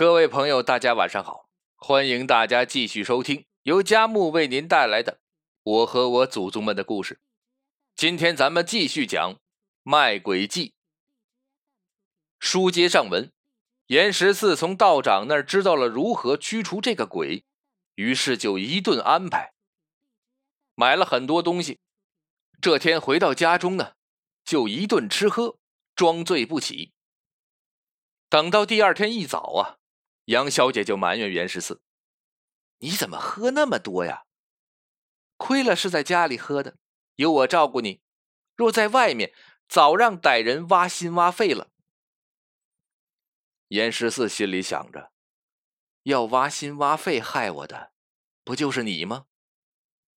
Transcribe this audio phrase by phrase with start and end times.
[0.00, 1.50] 各位朋友，大家晚上好！
[1.76, 5.12] 欢迎大家继续收听由佳木为您带来的
[5.62, 7.16] 《我和我祖宗们的故事》。
[7.94, 9.36] 今天咱们继续讲
[9.82, 10.72] 卖鬼记。
[12.38, 13.30] 书接上文，
[13.88, 17.44] 严十四从道长那儿知道了如何驱除这个鬼，
[17.96, 19.52] 于是就一顿安排，
[20.74, 21.78] 买了很多东西。
[22.62, 23.92] 这天回到家中呢，
[24.46, 25.58] 就一顿吃喝，
[25.94, 26.94] 装醉不起。
[28.30, 29.76] 等到第二天一早啊。
[30.30, 31.82] 杨小姐就埋怨袁十四
[32.78, 34.26] ：“你怎么喝那么多呀？
[35.36, 36.76] 亏了是在家里喝的，
[37.16, 38.00] 有我照顾你；
[38.54, 39.34] 若在外面，
[39.68, 41.72] 早让歹人挖心挖肺了。”
[43.68, 45.10] 严十四心里想着
[46.04, 47.90] ：“要挖心挖肺害我的，
[48.44, 49.26] 不就是你吗？”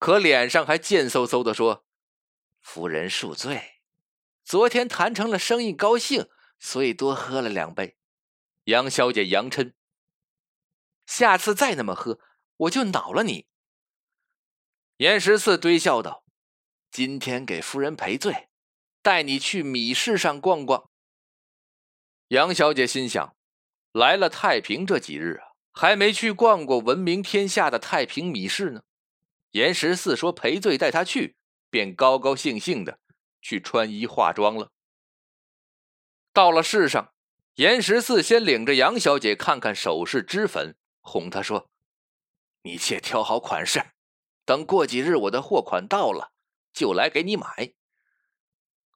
[0.00, 1.84] 可脸上还贱嗖嗖的说
[2.60, 3.80] ：“夫人恕罪，
[4.42, 7.96] 昨天谈成了生意，高兴，所以多喝了两杯。”
[8.66, 9.74] 杨小姐杨嗔。
[11.06, 12.18] 下次再那么喝，
[12.56, 13.46] 我就恼了你。
[14.98, 16.24] 严十四堆笑道
[16.90, 18.48] ：“今天给夫人赔罪，
[19.02, 20.90] 带你去米市上逛逛。”
[22.28, 23.36] 杨小姐心想：
[23.92, 28.82] 来了太平这几日啊，还没去逛过闻名天下的太平米市呢。
[29.50, 31.36] 严十四说赔罪带她去，
[31.68, 32.98] 便高高兴兴的
[33.42, 34.70] 去穿衣化妆了。
[36.32, 37.12] 到了市上，
[37.56, 40.74] 严十四先领着杨小姐看看首饰、脂粉。
[41.02, 41.68] 哄他说
[42.62, 43.84] ：“你且挑好款式，
[44.44, 46.32] 等过几日我的货款到了，
[46.72, 47.74] 就来给你买。”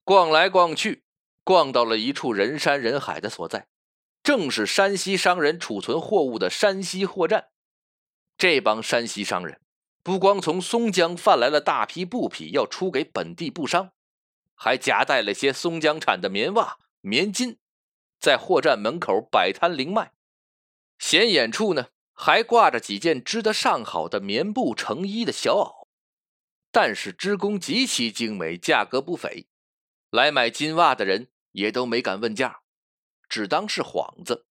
[0.02, 1.04] 逛来逛去，
[1.42, 3.66] 逛到了一处人山人海的所在，
[4.22, 7.48] 正是山西商人储存货物的山西货站。
[8.38, 9.60] 这帮山西商人
[10.02, 13.92] 不光从松江贩来了大批布匹要出给本地布商，
[14.54, 17.56] 还夹带了些松江产的棉袜、棉巾，
[18.20, 20.12] 在货站门口摆摊零卖。
[20.98, 21.88] 显眼处呢。
[22.18, 25.86] 还挂着几件织得上好的棉布成衣的小袄，
[26.72, 29.46] 但是织工极其精美，价格不菲。
[30.08, 32.62] 来买金袜的人也都没敢问价，
[33.28, 34.46] 只当是幌子。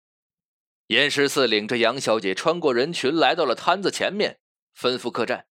[0.87, 4.39] 严十四领着杨小姐穿过人群，来到了摊子前面，
[4.77, 5.47] 吩咐客栈：“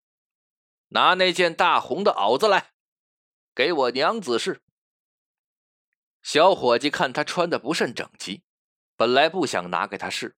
[0.89, 2.72] 拿那件大红的袄子来，
[3.53, 4.63] 给我娘子试。”
[6.23, 8.41] 小伙计看他穿的不甚整齐，
[8.95, 10.35] 本来不想拿给他试。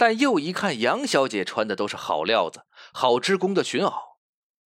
[0.00, 4.16] 但又一看杨小姐穿的都是好料子、好织工的裙袄，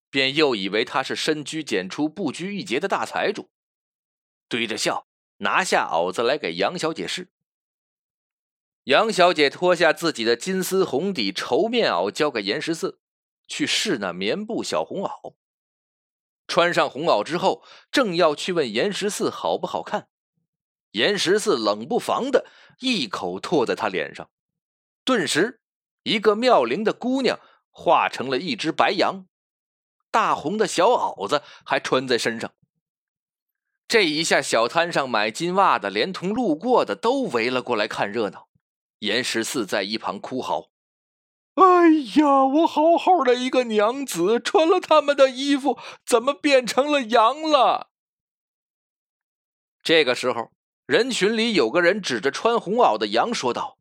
[0.08, 3.50] 便又以为她是深居简出、不拘一节的大财主，
[4.48, 5.08] 堆着笑
[5.38, 7.32] 拿下袄子来给杨小姐试。
[8.84, 13.00] 杨小姐脱下自己的金丝红底绸面袄，交给严十四
[13.48, 15.34] 去试那棉布小红袄。
[16.46, 20.06] 穿上红袄之后，正要去问严十四好不好看，
[20.92, 22.46] 严十四冷不防的
[22.78, 24.30] 一口唾在他脸上。
[25.04, 25.60] 顿时，
[26.02, 27.38] 一个妙龄的姑娘
[27.70, 29.26] 化成了一只白羊，
[30.10, 32.52] 大红的小袄子还穿在身上。
[33.86, 38.48] 这一下，小摊上买金袜的，连同路过的都围了过来看热闹。
[39.00, 40.70] 严十四在一旁哭嚎
[41.56, 47.90] ：“哎呀，我好好的一个娘子，穿了他们的衣服，怎么变成了羊了？”
[49.84, 50.50] 这个时候，
[50.86, 53.76] 人群里有个人指着穿红袄的羊说道。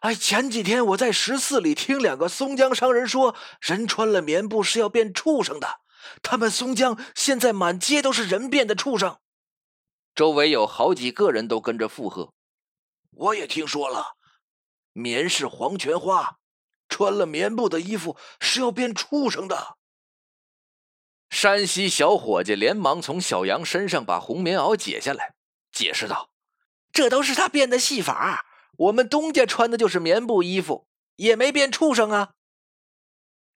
[0.00, 5.80] 哎，前几天我在十四里听两个松江商人说，人穿了棉布是要变畜生的。
[6.22, 9.18] 他们松江现在满街都是人变的畜生。
[10.14, 12.32] 周围有好几个人都跟着附和。
[13.10, 14.16] 我也听说了，
[14.92, 16.38] 棉是黄泉花，
[16.88, 19.76] 穿了棉布的衣服是要变畜生的。
[21.30, 25.34] 山西小伙计连忙从小杨身上把红棉袄解下来，
[25.72, 26.30] 解释道
[26.92, 28.46] ：“这都是他变的戏法。”
[28.78, 32.32] 我们东家穿的就是棉布衣服，也没变畜生啊！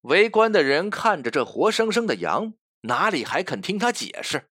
[0.03, 4.49] 围观的人看着这活生生的羊，哪里还肯听他解释？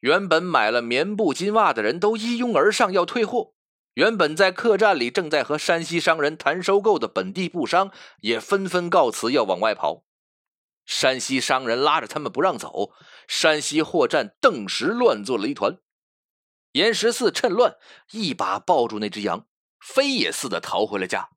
[0.00, 3.54] 原本买了棉布金袜的人都一拥而上要退货。
[3.94, 10.04] 原本在客栈里正在和山西商人谈收购的本地布商也纷纷告辞，要往外跑。
[10.84, 12.92] 山西商人拉着他们不让走，
[13.26, 15.78] 山西货栈顿时乱作了一团。
[16.72, 17.76] 严十四趁乱
[18.10, 19.46] 一把抱住那只羊。
[19.84, 21.28] 飞也似的逃回了家。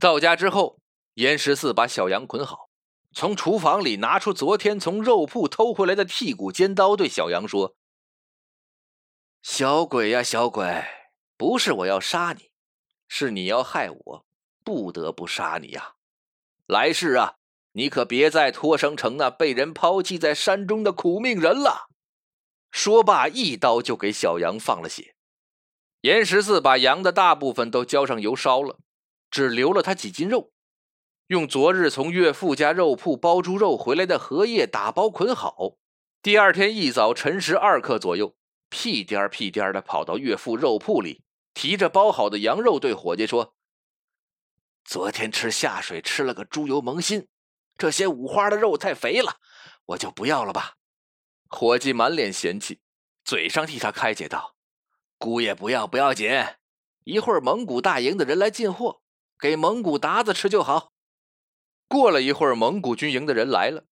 [0.00, 0.80] 到家之后，
[1.14, 2.68] 严十四把小羊捆好，
[3.12, 7.76] 从厨房里拿出昨天从肉铺偷回来的剔骨尖刀，对小羊说
[9.40, 10.84] ：“小鬼呀，小鬼，
[11.36, 12.50] 不是我要杀你，
[13.06, 14.26] 是你要害我，
[14.64, 15.94] 不得不杀你呀。
[16.66, 17.36] 来世啊，
[17.72, 21.88] 你可别再托生成那被人抛弃在山中的苦命人了。”
[22.72, 25.13] 说罢，一刀就给小羊放了血。
[26.04, 28.78] 严十四把羊的大部分都浇上油烧了，
[29.30, 30.52] 只留了他几斤肉，
[31.28, 35.78] 用昨日从岳父家肉铺包猪肉回来的荷叶打包捆好。
[36.20, 38.36] 第二天一早晨时二刻左右，
[38.68, 41.24] 屁颠儿屁颠儿的跑到岳父肉铺里，
[41.54, 43.54] 提着包好的羊肉，对伙计说
[44.84, 47.28] ：“昨天吃下水吃了个猪油蒙心，
[47.78, 49.38] 这些五花的肉太肥了，
[49.86, 50.74] 我就不要了吧。”
[51.48, 52.80] 伙计满脸嫌弃，
[53.24, 54.53] 嘴上替他开解道
[55.24, 56.30] ：“姑爷不要不要紧，
[57.04, 59.00] 一会儿蒙古大营的人来进货，
[59.38, 60.92] 给蒙古鞑子吃就好。”
[61.88, 63.86] 过了一会儿，蒙古军营的人来了。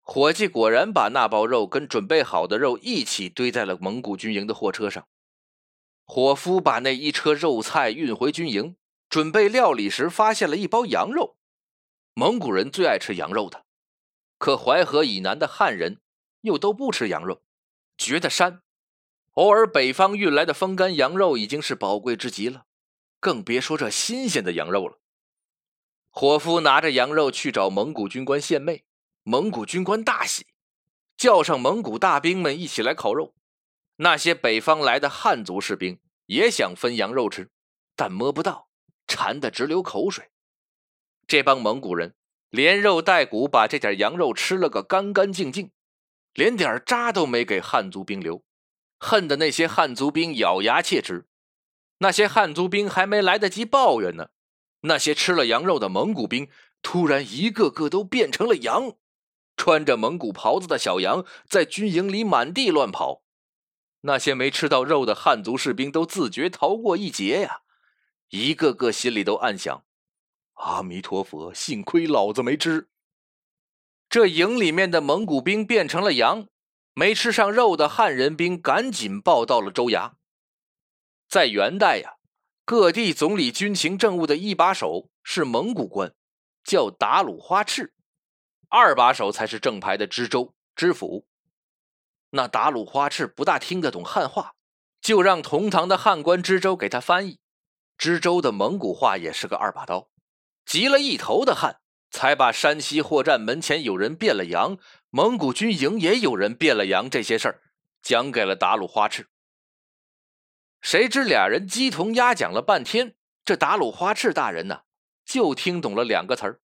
[0.00, 5.06] 伙计果然把那包肉跟准备好的肉一起堆在了蒙古军营的货车上。
[6.04, 8.74] 伙夫把那一车肉菜运回军营，
[9.08, 11.36] 准备料理时，发现了一包羊肉。
[12.14, 13.64] 蒙古人最爱吃羊肉的，
[14.36, 16.00] 可淮河以南的汉人
[16.40, 17.40] 又都不吃羊肉，
[17.96, 18.58] 觉得膻。
[19.32, 22.66] 偶尔北方运来的风干羊肉已经是宝贵之极了，
[23.18, 24.98] 更别说这新鲜的羊肉了。
[26.10, 28.84] 伙夫拿着羊肉去找蒙古军官献媚。
[29.24, 30.48] 蒙古军官大喜，
[31.16, 33.36] 叫上蒙古大兵们一起来烤肉。
[33.96, 37.48] 那些北方来的汉族士兵也想分羊肉吃，
[37.94, 38.68] 但摸不到，
[39.06, 40.30] 馋得直流口水。
[41.28, 42.16] 这帮蒙古人
[42.50, 45.70] 连肉带骨把这点羊肉吃了个干干净净，
[46.34, 48.42] 连点渣都没给汉族兵留，
[49.04, 51.26] 恨得那些汉族兵咬牙切齿。
[51.98, 54.28] 那些汉族兵还没来得及抱怨呢，
[54.82, 56.48] 那些吃了羊肉的蒙古兵
[56.82, 58.92] 突然一个个都变成了羊。
[59.56, 63.24] 穿着蒙古袍子的小羊在军营里满地乱跑，
[64.02, 67.62] 那些没吃到肉的汉族士兵都自觉逃过一劫呀！
[68.30, 69.84] 一个个心里都暗想
[70.54, 72.88] ：“阿弥陀佛，幸亏老子没吃。”
[74.08, 76.48] 这营里面的蒙古兵变成了羊，
[76.94, 80.12] 没吃上肉的汉人兵赶紧报到了州衙。
[81.28, 82.16] 在元代呀，
[82.64, 86.14] 各地总理军情政务的一把手是蒙古官，
[86.64, 87.92] 叫达鲁花赤。
[88.68, 91.26] 二把手才是正牌的知州知府。
[92.30, 94.54] 那达鲁花赤不大听得懂汉话，
[95.02, 97.38] 就让同堂的汉官知州给他翻译。
[97.98, 100.08] 知州的蒙古话也是个二把刀，
[100.64, 101.81] 急了一头的汗，
[102.12, 104.78] 才把山西货站门前有人变了羊，
[105.08, 107.62] 蒙古军营也有人变了羊这些事儿
[108.02, 109.28] 讲给了达鲁花赤。
[110.82, 114.82] 谁知俩人鸡同鸭讲了半天，这达鲁花赤大人呢，
[115.24, 116.60] 就听懂了两个词儿：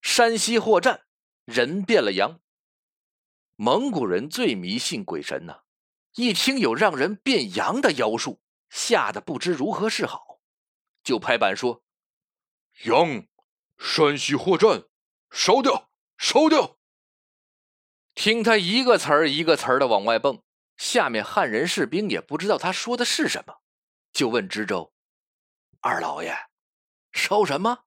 [0.00, 1.02] 山西货站。
[1.44, 2.40] 人变了羊，
[3.54, 5.60] 蒙古人最迷信鬼神呐！
[6.16, 10.40] 一听有让人变羊的妖术，吓得不知如何是好，
[11.04, 11.84] 就拍板说
[12.86, 13.26] ：“羊，
[13.78, 14.84] 山西货栈，
[15.30, 15.88] 烧掉，
[16.18, 16.78] 烧掉！”
[18.14, 20.42] 听他一个词儿一个词儿的往外蹦，
[20.76, 23.58] 下面汉人士兵也不知道他说的是什么，
[24.12, 24.94] 就问知州
[25.80, 26.34] ：“二老爷，
[27.12, 27.84] 烧什么？”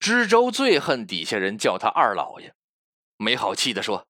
[0.00, 2.54] 知州最恨底下人叫他二老爷，
[3.18, 4.08] 没好气的说：“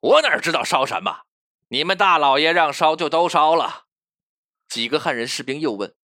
[0.00, 1.22] 我哪知道烧什么？
[1.68, 3.86] 你们大老爷让烧就都烧了。”
[4.68, 5.96] 几个汉人士兵又问：“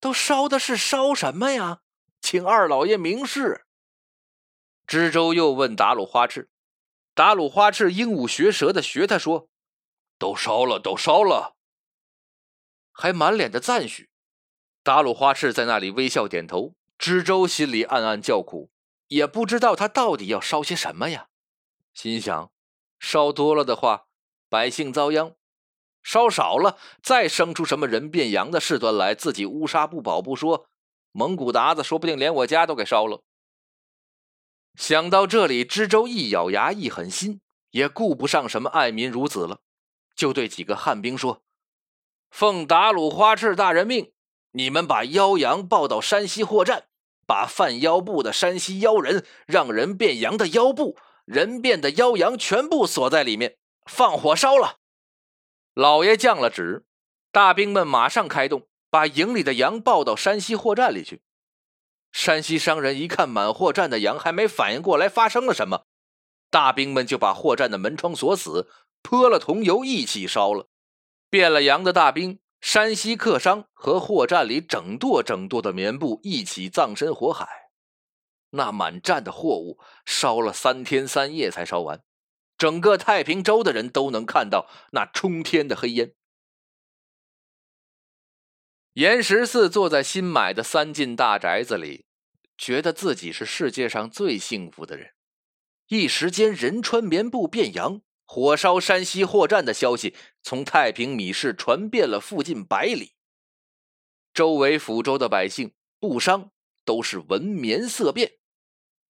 [0.00, 1.81] 都烧的是烧什么呀？
[2.22, 3.66] 请二老爷明示。”
[4.86, 6.48] 知州又问达鲁花赤，
[7.12, 9.50] 达鲁花赤鹦鹉学舌的学他说
[10.18, 11.56] ：“都烧了，都烧了。”
[12.90, 14.08] 还满脸的赞许。
[14.82, 16.74] 达鲁花赤在那里微笑点头。
[16.98, 18.70] 知州心里暗暗叫苦，
[19.08, 21.26] 也不知道他到底要烧些什么呀。
[21.92, 22.52] 心想，
[23.00, 24.06] 烧多了的话，
[24.48, 25.34] 百姓遭殃；
[26.04, 30.68] 烧少了，再生出什么人变羊的事端来，自己乌纱不保不说，
[31.12, 33.22] 蒙古鞑子说不定连我家都给烧了。
[34.74, 37.40] 想到这里，知州一咬牙，一狠心，
[37.70, 39.60] 也顾不上什么爱民如子了，
[40.16, 41.42] 就对几个汉兵说
[42.30, 44.12] ：“奉达鲁花赤大人命，
[44.52, 46.88] 你们把妖羊抱到山西货站。”
[47.24, 54.80] 把贩妖布的山西妖人、让人变羊的妖布、人变的妖羊全部锁在里面，放火烧了。
[55.72, 56.84] 老爷降了旨，
[57.30, 61.22] 大兵们马上开动，把营里的羊抱到山西货站里去。
[62.12, 65.86] 山西商人一看满货站的羊，还没反应过来发生了什么，
[66.50, 68.68] 大兵们就把货站的门窗锁死，
[69.00, 70.68] 泼了桐油一起烧了。
[71.30, 72.38] 变了羊的大兵。
[72.60, 77.48] 山西客商和货站里整垛整垛的棉布一起葬身火海，
[78.50, 82.04] 那满站的货物烧了三天三夜才烧完，
[82.56, 86.12] 整个太平州的人都能看到那冲天的黑烟。
[88.94, 92.04] 严十四坐在新买的三进大宅子里，
[92.58, 95.12] 觉得自己是世界上最幸福的人，
[95.88, 98.02] 一时间人穿棉布变羊。
[98.24, 103.12] 火烧山西货站的消息从太平米市传遍了附近百里，
[104.32, 106.50] 周围抚州的百姓、布商
[106.84, 108.32] 都是闻棉色变。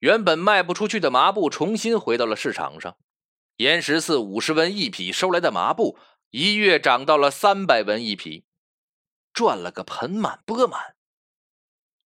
[0.01, 2.97] 原本卖不出去的麻布重新回到了市场上。
[3.59, 5.97] 严十四五十文一匹收来的麻布，
[6.31, 8.45] 一月涨到了三百文一匹，
[9.33, 10.95] 赚了个盆满钵满。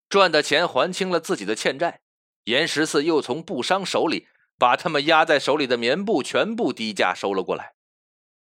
[0.08, 2.02] 赚的钱还清了自己的欠债，
[2.44, 4.28] 严十四又从布商手里
[4.58, 7.74] 把他们压在手里的棉布全部低价收了过来，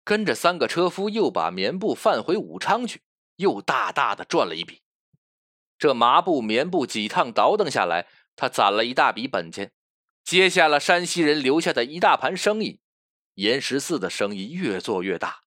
[0.05, 3.03] 跟着三个车夫又把棉布贩回武昌去，
[3.37, 4.83] 又大大的赚了一笔。
[5.79, 9.73] 这麻布、棉布几趟倒腾下来，他攒了一大笔本钱，
[10.25, 12.81] 接下了山西人留下的一大盘生意。
[13.35, 15.43] 严十四的生意越做越大，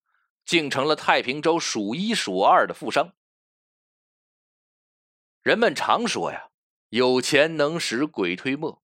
[0.46, 3.14] 竟成了太平州数一数二的富商。
[5.44, 6.50] 人们常说呀，
[6.88, 8.82] 有钱能使鬼推磨。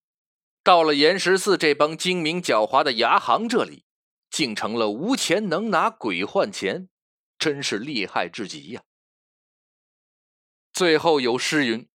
[0.62, 3.86] 到了严十四这帮精明狡猾的牙行这里，
[4.28, 6.90] 竟成了无钱能拿鬼换钱，
[7.38, 8.82] 真是厉害至极呀！
[10.70, 11.88] 最后有诗云：“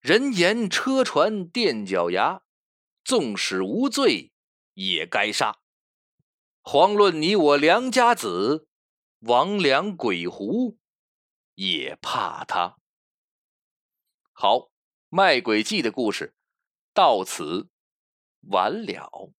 [0.00, 2.42] 人言车船垫脚牙，
[3.02, 4.30] 纵使无罪
[4.74, 5.58] 也该杀。”
[6.62, 8.68] 遑论你我良家子，
[9.20, 10.78] 王良鬼狐
[11.56, 12.77] 也怕他。
[14.40, 14.70] 好，
[15.08, 16.32] 卖鬼记的故事
[16.94, 17.70] 到此
[18.42, 19.32] 完了。